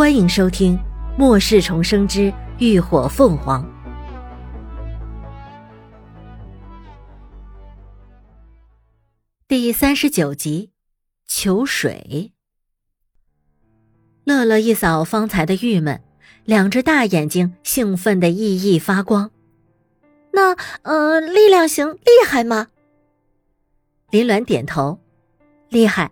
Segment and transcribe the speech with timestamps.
[0.00, 0.78] 欢迎收听
[1.18, 3.62] 《末世重生之浴火凤凰》
[9.46, 10.70] 第三十九集。
[11.26, 12.32] 求水。
[14.24, 16.02] 乐乐一扫方才的郁闷，
[16.46, 19.30] 两只大眼睛兴奋的熠熠发光。
[20.32, 22.68] 那呃，力量型厉害吗？
[24.08, 24.98] 林鸾点头，
[25.68, 26.10] 厉害。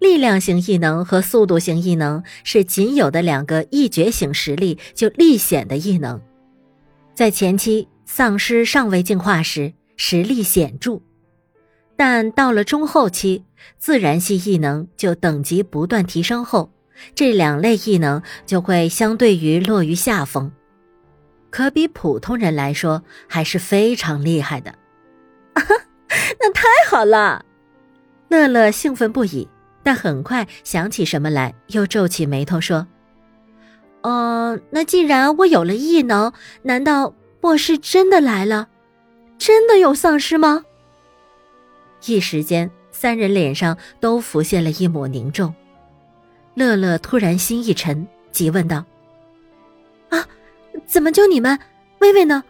[0.00, 6.20] 力量型异能和速度型异能是仅有的两个一觉醒实力就立显的异能，
[7.14, 11.00] 在前期丧尸尚未进化时实力显著，
[11.96, 13.44] 但到了中后期，
[13.78, 16.72] 自然系异能就等级不断提升后，
[17.14, 20.50] 这两类异能就会相对于落于下风，
[21.50, 24.70] 可比普通人来说还是非常厉害的。
[25.52, 25.62] 啊
[26.40, 27.44] 那太好了，
[28.28, 29.46] 乐乐兴奋不已。
[29.82, 32.86] 但很快想起什么来，又皱起眉头说
[34.02, 36.32] ：“哦，那既然我有了异能，
[36.62, 38.68] 难道末世真的来了？
[39.38, 40.64] 真的有丧尸吗？”
[42.06, 45.54] 一时间，三人脸上都浮现了一抹凝重。
[46.54, 48.84] 乐乐突然心一沉，急问道
[50.10, 50.26] ：“啊，
[50.86, 51.58] 怎么就你们？
[52.00, 52.42] 微微呢？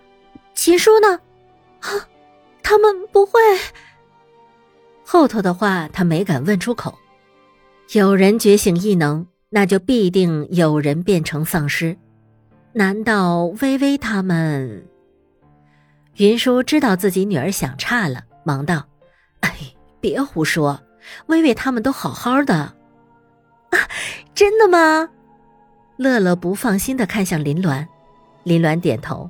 [0.55, 1.21] 秦叔呢？
[1.81, 2.09] 啊，
[2.63, 3.41] 他们不会……”
[5.05, 6.97] 后头的话他没敢问出口。
[7.93, 11.97] 有人觉醒异能，那就必定有人变成丧尸。
[12.73, 14.87] 难道微微他们？
[16.15, 18.87] 云舒知道自己女儿想岔了，忙道
[19.41, 19.53] ：“哎，
[20.01, 20.81] 别胡说，
[21.27, 22.55] 微微他们都好好的。”
[23.75, 23.79] 啊，
[24.37, 25.09] 真的吗？
[25.97, 27.85] 乐乐不放心的看向林鸾，
[28.45, 29.29] 林鸾点头：“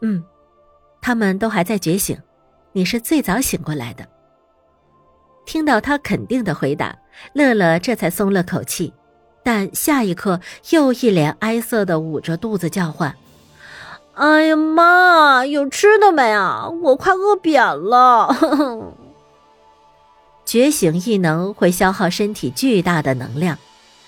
[0.00, 0.24] 嗯，
[1.02, 2.18] 他们都还在觉醒，
[2.72, 4.08] 你是最早醒过来的。”
[5.44, 6.96] 听到他肯定的回答。
[7.32, 8.92] 乐乐这才松了口气，
[9.44, 13.14] 但下一刻又一脸哀色的捂着肚子叫唤
[14.14, 16.68] ：“哎呀妈，有吃的没啊？
[16.82, 18.34] 我快饿扁了！
[20.44, 23.56] ”觉醒异能会消耗身体巨大的能量，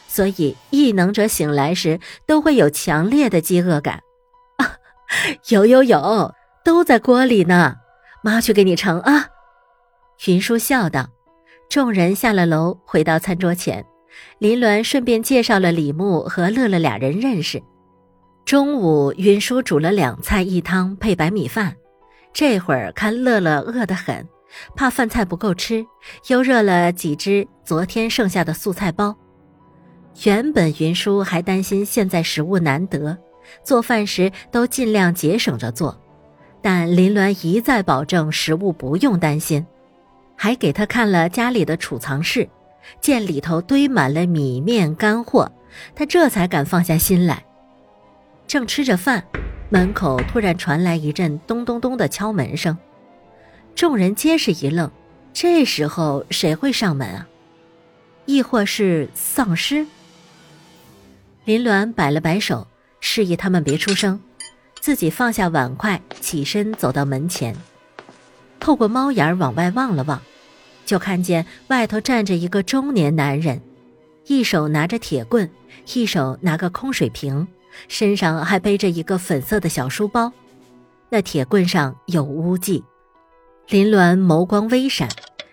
[0.09, 4.01] 所以异能者醒来时都会有强烈的饥饿感。
[5.49, 6.35] 有有有，
[6.65, 7.77] 都在锅里呢，
[8.23, 9.29] 妈去给你盛啊！
[10.27, 11.11] 云舒笑道。
[11.73, 13.83] 众人下了楼，回到餐桌前，
[14.39, 17.63] 林鸾顺便介绍了李牧和乐乐俩人认识。
[18.45, 21.75] 中午，云舒煮了两菜一汤配白米饭。
[22.31, 24.29] 这会儿看乐乐饿得很，
[24.77, 25.83] 怕饭菜不够吃，
[26.29, 29.17] 又热了几只昨天剩下的素菜包。
[30.27, 33.17] 原本云舒还担心现在食物难得，
[33.65, 35.99] 做饭时都尽量节省着做，
[36.61, 39.67] 但林鸾一再保证食物不用担心。
[40.43, 42.49] 还给他看了家里的储藏室，
[43.01, 45.53] 见里头堆满了米面干货，
[45.95, 47.45] 他这才敢放下心来。
[48.49, 49.25] 正吃着饭，
[49.71, 52.77] 门口突然传来一阵咚咚咚的敲门声，
[53.77, 54.91] 众人皆是一愣。
[55.33, 57.29] 这时候谁会上门啊？
[58.27, 59.87] 亦或是丧尸？
[61.45, 62.67] 林鸾摆了摆手，
[62.99, 64.19] 示意他们别出声，
[64.81, 67.55] 自己放下碗筷，起身走到门前，
[68.59, 70.21] 透过猫眼往外望了望。
[70.93, 73.59] 就看见外头站着一个中年男人，
[74.27, 75.51] 一手拿着铁棍，
[75.95, 77.49] 一手拿个空水瓶，
[77.89, 80.31] 身上还背着一个粉色的小书包。
[81.09, 82.85] 那铁棍上有污迹。
[83.69, 85.09] 林鸾眸光微闪，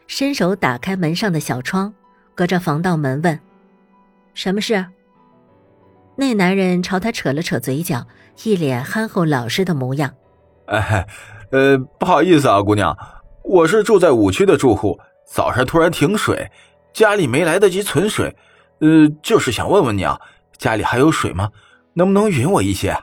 [0.07, 1.93] 伸手打开门上的小窗，
[2.35, 3.39] 隔着防盗门问
[4.35, 4.87] ：“什么事？”
[6.19, 8.05] 那男人朝他扯了扯嘴角，
[8.43, 10.13] 一脸憨厚老实的模样
[10.67, 11.07] ：“哎，
[11.53, 12.93] 呃，不好意思啊，姑娘，
[13.45, 14.99] 我是住在五区的住户。”
[15.31, 16.49] 早上突然停水，
[16.91, 18.35] 家里没来得及存水，
[18.79, 20.19] 呃，就是想问问你啊，
[20.57, 21.51] 家里还有水吗？
[21.93, 22.97] 能不能匀我一些？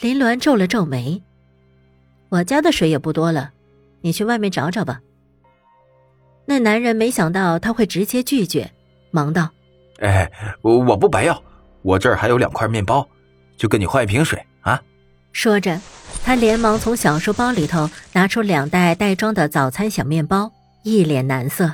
[0.00, 1.22] 林鸾皱了皱眉，
[2.30, 3.50] 我家的水也不多了，
[4.00, 5.00] 你去外面找找吧。
[6.46, 8.70] 那男人没想到他会直接拒绝，
[9.10, 9.50] 忙道
[10.00, 10.30] ：“哎，
[10.62, 11.42] 我不白要，
[11.82, 13.06] 我这儿还有两块面包，
[13.56, 14.80] 就跟你换一瓶水啊。”
[15.32, 15.78] 说着，
[16.24, 20.50] 他连忙从小书包里头拿出两袋袋装的早餐小面包。
[20.86, 21.68] 一脸难色，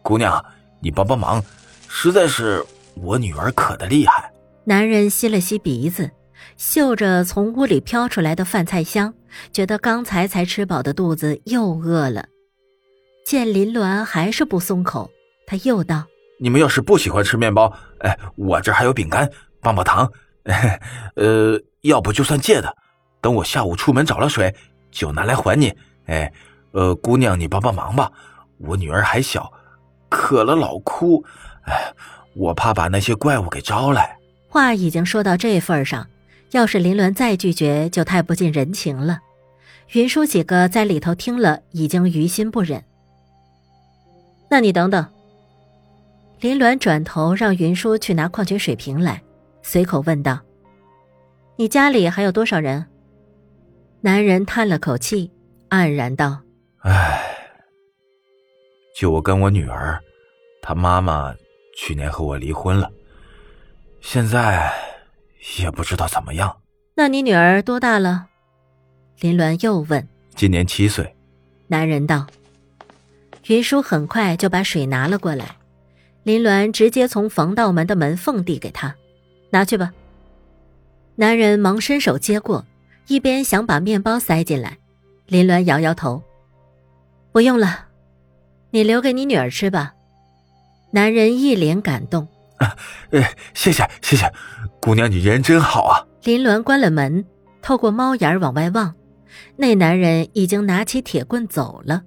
[0.00, 0.42] 姑娘，
[0.80, 1.44] 你帮帮忙，
[1.86, 2.64] 实在是
[2.94, 4.32] 我女儿渴的厉害。
[4.64, 6.10] 男人吸了吸鼻子，
[6.56, 9.12] 嗅着从屋里飘出来的饭菜香，
[9.52, 12.24] 觉得刚才才吃饱的肚子又饿了。
[13.26, 15.10] 见林鸾还是不松口，
[15.46, 16.06] 他又道
[16.40, 20.10] ：“你们要是不喜欢吃面包，哎，我这还有饼干、棒棒糖，
[21.16, 22.74] 呃，要不就算借的，
[23.20, 24.54] 等我下午出门找了水，
[24.90, 25.70] 就拿来还你。
[26.06, 26.32] 哎，
[26.72, 28.10] 呃，姑娘，你帮帮忙吧。”
[28.58, 29.52] 我女儿还小，
[30.08, 31.24] 渴了老哭，
[31.64, 31.92] 哎，
[32.34, 34.16] 我怕把那些怪物给招来。
[34.48, 36.06] 话已经说到这份上，
[36.52, 39.18] 要是林鸾再拒绝，就太不近人情了。
[39.92, 42.82] 云舒几个在里头听了，已经于心不忍。
[44.48, 45.06] 那你等等。
[46.40, 49.22] 林鸾转头让云舒去拿矿泉水瓶来，
[49.62, 50.40] 随口问道
[51.56, 52.86] ：“你家里还有多少人？”
[54.02, 55.30] 男人叹了口气，
[55.70, 56.40] 黯然道
[56.84, 57.23] ：“唉，
[58.94, 60.00] 就我跟我女儿，
[60.62, 61.34] 她妈妈
[61.76, 62.90] 去年和我离婚了，
[64.00, 64.72] 现在
[65.58, 66.56] 也不知道怎么样。”
[66.94, 68.26] 那你女儿多大了？
[69.18, 71.14] 林鸾又问：“今年七岁。”
[71.66, 72.26] 男人道。
[73.48, 75.56] 云舒很快就把水拿了过来，
[76.22, 78.94] 林鸾直接从防盗门的门缝递给他
[79.50, 79.92] ：“拿去吧。”
[81.16, 82.64] 男人忙伸手接过，
[83.08, 84.78] 一边想把面包塞进来。
[85.26, 86.22] 林鸾摇摇头
[87.32, 87.83] ：“不用了，
[88.74, 89.94] 你留给你女儿吃吧。”
[90.90, 92.26] 男人一脸感动
[92.58, 92.76] ：“啊，
[93.54, 94.32] 谢谢谢谢，
[94.80, 97.24] 姑娘你人真好啊。”林鸾关了门，
[97.62, 98.96] 透过猫眼往外望。
[99.56, 102.02] 那男人已经拿起铁棍走了，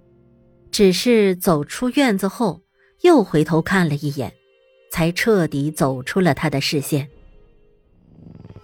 [0.69, 2.61] 只是走出院子后
[3.01, 4.33] 又回头看了一眼，
[4.91, 7.07] 才彻底走出了他的视线。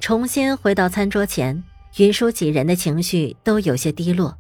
[0.02, 1.64] 重新回到餐桌前，
[1.98, 4.38] 云舒几人的情绪都有些低落。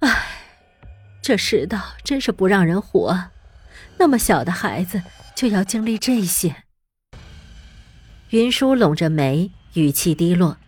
[0.00, 0.10] 唉，
[1.24, 3.30] 这世道真是不让人活，
[3.96, 5.02] 那么小的孩子
[5.34, 6.56] 就要经历这些。
[8.28, 10.58] 云舒拢着眉，语气低落。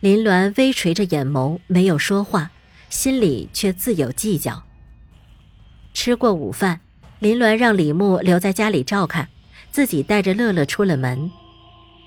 [0.00, 2.50] 林鸾微垂着眼眸，没有说话，
[2.90, 4.64] 心里却自有计较。
[5.94, 6.80] 吃过午饭，
[7.20, 9.28] 林鸾让李牧留在家里照看，
[9.70, 11.30] 自己带着乐乐出了门。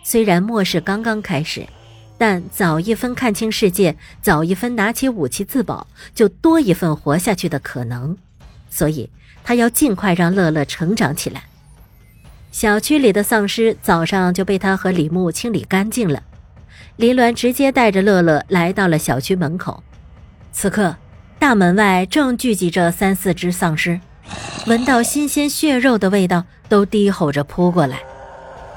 [0.04, 1.66] 虽然末世刚刚开始，
[2.18, 8.18] 但早一分看清世界，早一分拿起武器自保，就多一份活下去的可能。
[8.70, 9.10] 所以
[9.44, 11.44] 他要尽快让乐乐成长起来。
[12.52, 16.24] 小区里的丧尸早上就被他和李牧清理干净了。
[16.96, 19.84] 林鸾直接带着乐乐来到了小区门口，
[20.54, 20.96] 此刻
[21.38, 24.00] 大门外正聚集着三四只丧尸，
[24.68, 28.02] 闻到新鲜血肉的味道，都低吼着扑过来，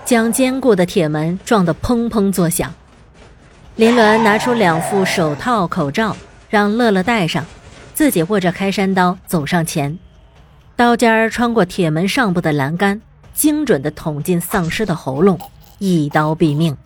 [0.05, 2.75] 将坚固的铁门撞得砰砰作响。
[3.79, 6.17] 林鸾拿出两副手套、口罩，
[6.51, 7.47] 让乐乐戴上，
[7.95, 9.97] 自己握着开山刀走上前，
[10.75, 13.01] 刀尖儿穿过铁门上部的栏杆，
[13.33, 15.39] 精准地捅进丧尸的喉咙，
[15.79, 16.77] 一刀毙命。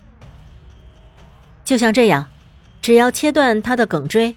[1.64, 2.28] 就像这样，
[2.82, 4.36] 只要切断他的梗椎，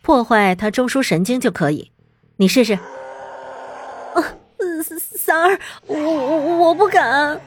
[0.00, 1.90] 破坏他中枢神经就可以。
[2.36, 2.74] 你试试。
[2.74, 4.22] 啊，
[5.16, 5.58] 三儿，
[5.88, 7.40] 我我我不敢。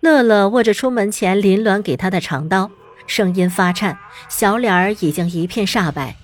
[0.00, 2.70] 乐乐握着出门前林鸾给他的长刀，
[3.10, 3.98] 声音发颤，
[4.28, 6.14] 小脸儿已经一片煞白，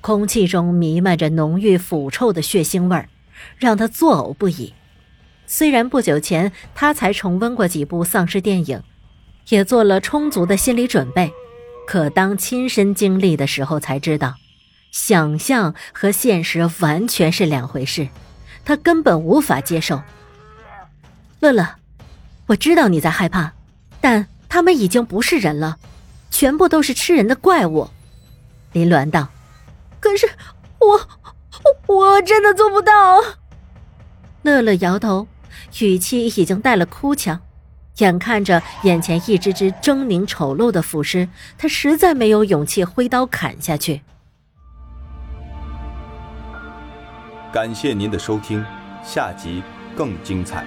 [0.00, 3.10] 空气中弥漫着浓郁腐臭的血腥味儿，
[3.58, 4.72] 让他作呕不已。
[5.46, 8.82] 虽然不久前他才重温过几部丧尸电影。
[9.48, 11.30] 也做了充足的心理准备，
[11.86, 14.34] 可当亲身经历的时候，才知道，
[14.90, 18.08] 想象和现实完全是两回事，
[18.64, 20.02] 他根本无法接受。
[21.38, 21.76] 乐乐，
[22.46, 23.52] 我知道你在害怕，
[24.00, 25.78] 但他们已经不是人了，
[26.36, 27.88] 全部都是吃人的怪物。
[28.72, 29.26] 林鸾道
[29.98, 30.28] ：“可是
[30.78, 31.00] 我，
[31.86, 32.92] 我真的做不到。”
[34.44, 35.26] 乐乐摇头，
[35.80, 37.40] 语气已经带了哭腔。
[38.00, 41.26] 眼看着眼前一只只狰狞丑陋的腐尸，
[41.56, 44.02] 他实在没有勇气挥刀砍下去。
[47.50, 48.62] 感谢您的收听，
[49.02, 49.62] 下集
[49.96, 50.66] 更精彩。